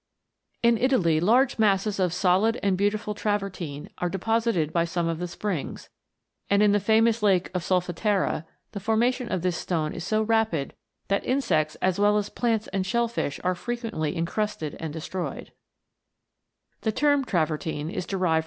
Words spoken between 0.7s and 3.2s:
Italy large masses of solid and beautiful